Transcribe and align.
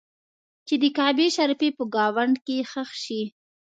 چې 0.67 0.75
د 0.81 0.83
کعبې 0.97 1.27
شریفې 1.37 1.69
په 1.77 1.83
ګاونډ 1.95 2.35
کې 2.45 2.57
ښخ 2.71 2.89
شي. 3.03 3.23